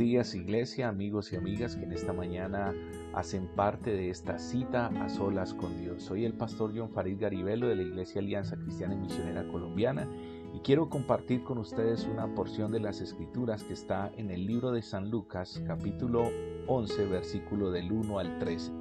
[0.00, 2.74] días Iglesia, amigos y amigas que en esta mañana
[3.12, 6.02] hacen parte de esta cita a solas con Dios.
[6.02, 10.08] Soy el pastor John Farid Garibelo de la Iglesia Alianza Cristiana y Misionera Colombiana
[10.54, 14.72] y quiero compartir con ustedes una porción de las escrituras que está en el libro
[14.72, 16.30] de San Lucas capítulo
[16.66, 18.72] 11 versículo del 1 al 13.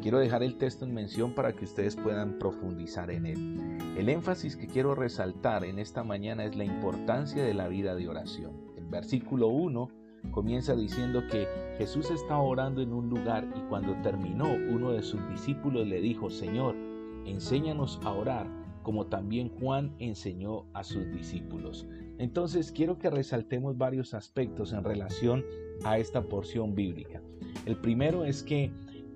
[0.00, 3.96] Quiero dejar el texto en mención para que ustedes puedan profundizar en él.
[3.98, 8.08] El énfasis que quiero resaltar en esta mañana es la importancia de la vida de
[8.08, 8.52] oración.
[8.76, 11.46] El versículo 1 comienza diciendo que
[11.78, 16.30] Jesús está orando en un lugar y cuando terminó uno de sus discípulos le dijo,
[16.30, 16.74] Señor,
[17.26, 18.46] enséñanos a orar
[18.82, 21.88] como también Juan enseñó a sus discípulos.
[22.18, 25.44] Entonces quiero que resaltemos varios aspectos en relación
[25.82, 27.20] a esta porción bíblica.
[27.64, 28.70] El primero es que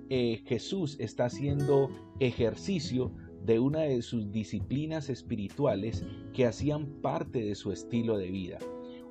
[0.09, 3.13] eh, Jesús está haciendo ejercicio
[3.45, 6.05] de una de sus disciplinas espirituales
[6.35, 8.59] que hacían parte de su estilo de vida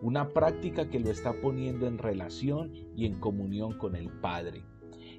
[0.01, 4.63] una práctica que lo está poniendo en relación y en comunión con el Padre.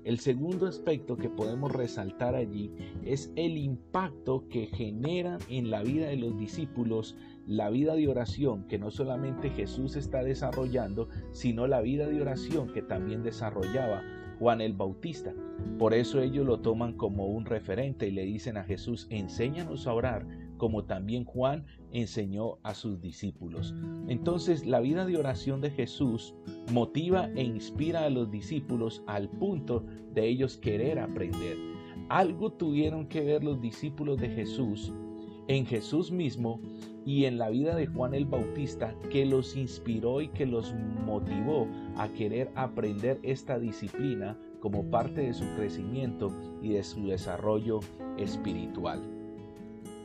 [0.04, 2.72] El segundo aspecto que podemos resaltar allí
[3.04, 8.66] es el impacto que genera en la vida de los discípulos la vida de oración
[8.66, 14.02] que no solamente Jesús está desarrollando, sino la vida de oración que también desarrollaba
[14.38, 15.34] Juan el Bautista.
[15.78, 19.92] Por eso ellos lo toman como un referente y le dicen a Jesús, enséñanos a
[19.92, 20.26] orar
[20.60, 23.74] como también Juan enseñó a sus discípulos.
[24.08, 26.34] Entonces la vida de oración de Jesús
[26.70, 31.56] motiva e inspira a los discípulos al punto de ellos querer aprender.
[32.10, 34.92] Algo tuvieron que ver los discípulos de Jesús
[35.48, 36.60] en Jesús mismo
[37.06, 40.74] y en la vida de Juan el Bautista que los inspiró y que los
[41.06, 47.80] motivó a querer aprender esta disciplina como parte de su crecimiento y de su desarrollo
[48.18, 49.19] espiritual.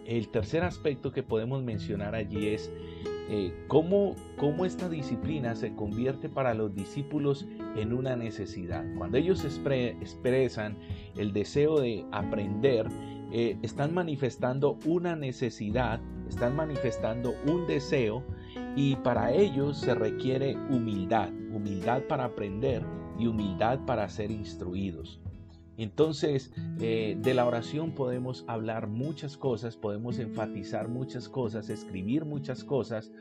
[0.05, 2.71] El tercer aspecto que podemos mencionar allí es
[3.27, 8.85] eh, cómo, cómo, esta disciplina se convierte para los discípulos en una necesidad.
[8.97, 10.77] Cuando ellos expresan
[11.17, 12.87] el deseo de aprender,
[13.31, 15.99] eh, están manifestando una necesidad,
[16.29, 18.23] están manifestando un deseo
[18.75, 22.83] y para ellos se requiere humildad, humildad para aprender
[23.17, 25.19] y humildad para ser instruidos.
[25.77, 32.63] Entonces, eh, de la oración podemos hablar muchas cosas, podemos enfatizar muchas cosas, escribir muchas
[32.63, 33.11] cosas,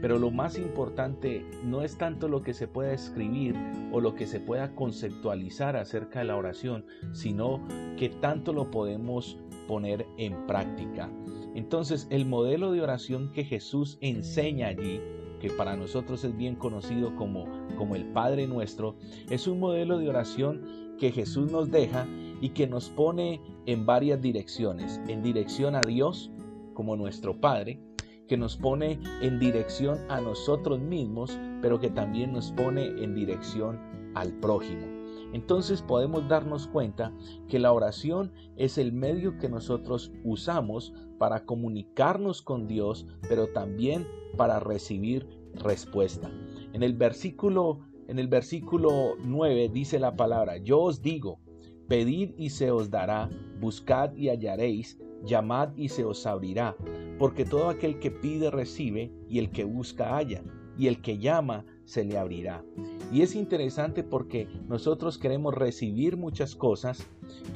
[0.00, 3.56] pero lo más importante no es tanto lo que se pueda escribir
[3.92, 7.60] o lo que se pueda conceptualizar acerca de la oración, sino
[7.96, 11.10] que tanto lo podemos poner en práctica.
[11.54, 15.00] Entonces, el modelo de oración que Jesús enseña allí,
[15.40, 17.46] que para nosotros es bien conocido como,
[17.76, 18.96] como el Padre nuestro,
[19.28, 22.06] es un modelo de oración que Jesús nos deja
[22.40, 25.00] y que nos pone en varias direcciones.
[25.08, 26.30] En dirección a Dios
[26.74, 27.82] como nuestro Padre,
[28.28, 33.80] que nos pone en dirección a nosotros mismos, pero que también nos pone en dirección
[34.14, 34.86] al prójimo.
[35.32, 37.12] Entonces podemos darnos cuenta
[37.48, 44.06] que la oración es el medio que nosotros usamos para comunicarnos con Dios, pero también
[44.36, 46.30] para recibir respuesta.
[46.72, 51.38] En el versículo en el versículo 9 dice la palabra, yo os digo,
[51.86, 56.74] pedid y se os dará, buscad y hallaréis, llamad y se os abrirá,
[57.20, 60.42] porque todo aquel que pide recibe, y el que busca halla,
[60.76, 62.64] y el que llama se le abrirá.
[63.12, 67.06] Y es interesante porque nosotros queremos recibir muchas cosas,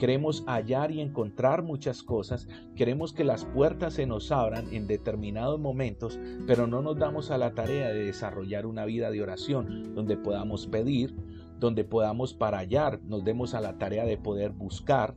[0.00, 5.60] queremos hallar y encontrar muchas cosas, queremos que las puertas se nos abran en determinados
[5.60, 10.16] momentos, pero no nos damos a la tarea de desarrollar una vida de oración donde
[10.16, 11.14] podamos pedir,
[11.60, 15.14] donde podamos para hallar, nos demos a la tarea de poder buscar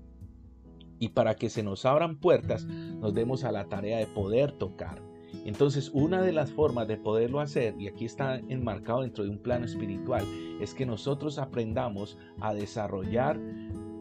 [0.99, 5.06] y para que se nos abran puertas, nos demos a la tarea de poder tocar.
[5.45, 9.39] Entonces, una de las formas de poderlo hacer, y aquí está enmarcado dentro de un
[9.39, 10.25] plano espiritual,
[10.59, 13.39] es que nosotros aprendamos a desarrollar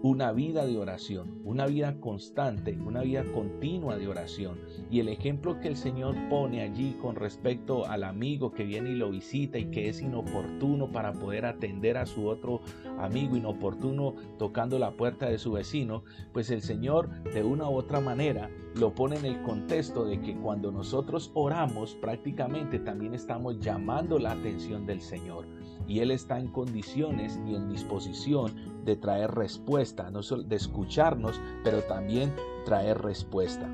[0.03, 4.61] una vida de oración, una vida constante, una vida continua de oración.
[4.91, 8.95] Y el ejemplo que el Señor pone allí con respecto al amigo que viene y
[8.95, 12.60] lo visita y que es inoportuno para poder atender a su otro
[12.98, 18.01] amigo inoportuno tocando la puerta de su vecino, pues el Señor de una u otra
[18.01, 24.19] manera lo pone en el contexto de que cuando nosotros oramos prácticamente también estamos llamando
[24.19, 25.47] la atención del Señor
[25.87, 31.38] y Él está en condiciones y en disposición de traer respuesta, no solo de escucharnos,
[31.62, 32.33] pero también
[32.65, 33.68] traer respuesta.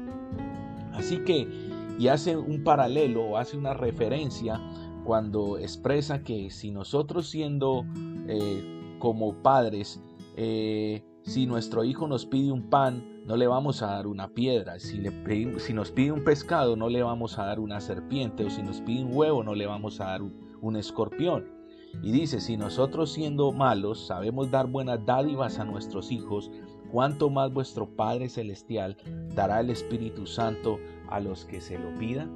[0.93, 1.47] Así que,
[1.99, 4.61] y hace un paralelo o hace una referencia
[5.05, 7.85] cuando expresa que si nosotros siendo
[8.27, 10.01] eh, como padres,
[10.37, 14.81] eh, si nuestro hijo nos pide un pan, no le vamos a dar una piedra.
[14.81, 15.13] Si, le
[15.61, 18.45] si nos pide un pescado, no le vamos a dar una serpiente.
[18.45, 21.62] O si nos pide un huevo, no le vamos a dar un escorpión.
[22.03, 26.51] Y dice, si nosotros siendo malos sabemos dar buenas dádivas a nuestros hijos,
[26.91, 28.97] cuánto más vuestro Padre Celestial
[29.35, 30.79] dará el Espíritu Santo
[31.09, 32.31] a los que se lo pidan.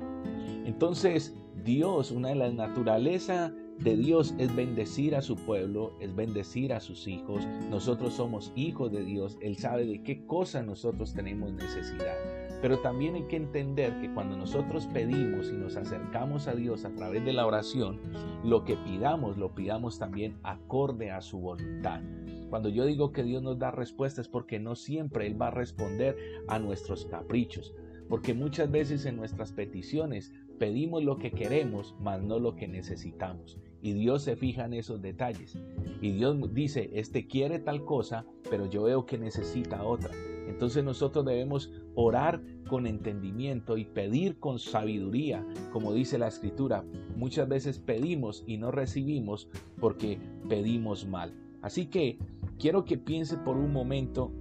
[0.65, 6.73] Entonces, Dios, una de las naturalezas de Dios es bendecir a su pueblo, es bendecir
[6.73, 7.47] a sus hijos.
[7.71, 9.37] Nosotros somos hijos de Dios.
[9.41, 12.15] Él sabe de qué cosa nosotros tenemos necesidad.
[12.63, 16.95] Pero también hay que entender que cuando nosotros pedimos y nos acercamos a Dios a
[16.95, 18.01] través de la oración,
[18.45, 22.01] lo que pidamos, lo pidamos también acorde a su voluntad.
[22.49, 25.53] Cuando yo digo que Dios nos da respuestas es porque no siempre Él va a
[25.53, 26.17] responder
[26.49, 27.75] a nuestros caprichos.
[28.09, 33.59] Porque muchas veces en nuestras peticiones pedimos lo que queremos, mas no lo que necesitamos.
[33.83, 35.59] Y Dios se fija en esos detalles.
[36.01, 40.11] Y Dios dice, este quiere tal cosa, pero yo veo que necesita otra.
[40.47, 46.85] Entonces nosotros debemos orar con entendimiento y pedir con sabiduría, como dice la escritura.
[47.17, 49.49] Muchas veces pedimos y no recibimos
[49.81, 51.35] porque pedimos mal.
[51.63, 52.19] Así que
[52.59, 54.33] quiero que piense por un momento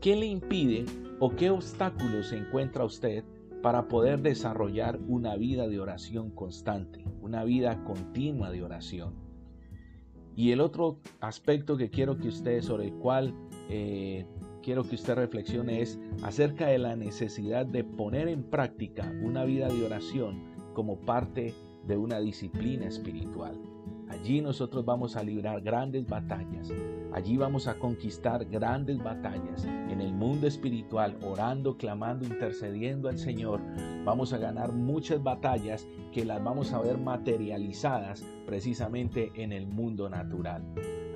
[0.00, 0.84] qué le impide
[1.18, 3.24] o qué obstáculos encuentra usted
[3.62, 9.14] para poder desarrollar una vida de oración constante, una vida continua de oración.
[10.36, 13.34] Y el otro aspecto que quiero que usted, sobre el cual
[13.68, 14.24] eh,
[14.68, 19.66] quiero que usted reflexione es acerca de la necesidad de poner en práctica una vida
[19.68, 20.42] de oración
[20.74, 21.54] como parte
[21.86, 23.58] de una disciplina espiritual.
[24.10, 26.70] Allí nosotros vamos a librar grandes batallas.
[27.14, 29.64] Allí vamos a conquistar grandes batallas.
[29.64, 33.62] En el mundo espiritual, orando, clamando, intercediendo al Señor,
[34.04, 40.10] vamos a ganar muchas batallas que las vamos a ver materializadas precisamente en el mundo
[40.10, 40.62] natural.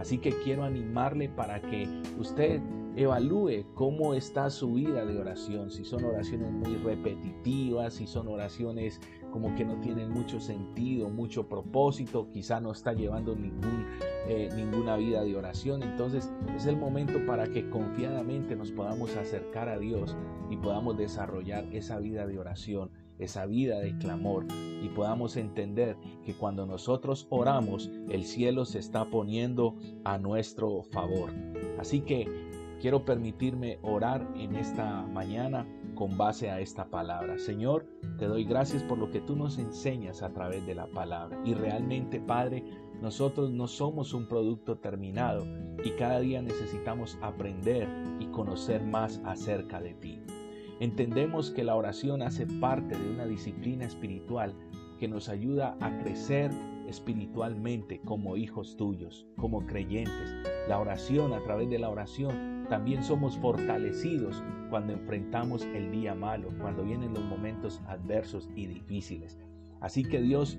[0.00, 1.86] Así que quiero animarle para que
[2.18, 2.62] usted
[2.96, 9.00] evalúe cómo está su vida de oración, si son oraciones muy repetitivas, si son oraciones
[9.32, 13.86] como que no tienen mucho sentido, mucho propósito, quizá no está llevando ningún,
[14.28, 15.82] eh, ninguna vida de oración.
[15.82, 20.14] Entonces es el momento para que confiadamente nos podamos acercar a Dios
[20.50, 24.46] y podamos desarrollar esa vida de oración, esa vida de clamor
[24.82, 31.30] y podamos entender que cuando nosotros oramos, el cielo se está poniendo a nuestro favor.
[31.78, 32.51] Así que
[32.82, 35.64] quiero permitirme orar en esta mañana
[35.94, 37.38] con base a esta palabra.
[37.38, 37.86] Señor,
[38.18, 41.40] te doy gracias por lo que tú nos enseñas a través de la palabra.
[41.44, 42.64] Y realmente, Padre,
[43.00, 45.46] nosotros no somos un producto terminado
[45.84, 47.88] y cada día necesitamos aprender
[48.18, 50.20] y conocer más acerca de ti.
[50.80, 54.56] Entendemos que la oración hace parte de una disciplina espiritual
[54.98, 56.50] que nos ayuda a crecer
[56.88, 60.34] espiritualmente como hijos tuyos, como creyentes.
[60.68, 66.50] La oración, a través de la oración, también somos fortalecidos cuando enfrentamos el día malo,
[66.60, 69.38] cuando vienen los momentos adversos y difíciles.
[69.80, 70.58] Así que Dios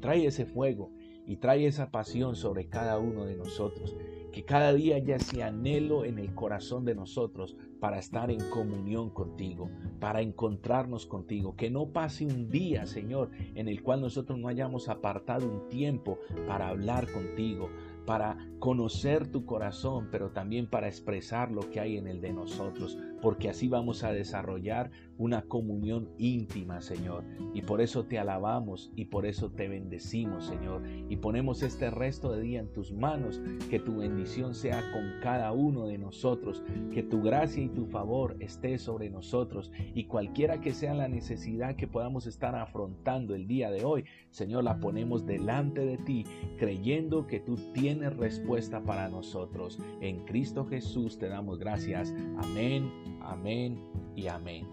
[0.00, 0.90] trae ese fuego
[1.26, 3.96] y trae esa pasión sobre cada uno de nosotros.
[4.32, 9.10] Que cada día haya ese anhelo en el corazón de nosotros para estar en comunión
[9.10, 9.70] contigo,
[10.00, 11.54] para encontrarnos contigo.
[11.54, 16.18] Que no pase un día, Señor, en el cual nosotros no hayamos apartado un tiempo
[16.46, 17.68] para hablar contigo,
[18.06, 22.98] para conocer tu corazón, pero también para expresar lo que hay en el de nosotros,
[23.22, 27.24] porque así vamos a desarrollar una comunión íntima, Señor.
[27.54, 30.82] Y por eso te alabamos y por eso te bendecimos, Señor.
[31.08, 35.52] Y ponemos este resto de día en tus manos, que tu bendición sea con cada
[35.52, 36.62] uno de nosotros,
[36.92, 41.76] que tu gracia y tu favor esté sobre nosotros y cualquiera que sea la necesidad
[41.76, 46.24] que podamos estar afrontando el día de hoy, Señor, la ponemos delante de ti,
[46.58, 49.78] creyendo que tú tienes respuesta para nosotros.
[50.00, 52.14] En Cristo Jesús te damos gracias.
[52.38, 52.90] Amén,
[53.24, 53.78] Amén
[54.14, 54.66] y amén.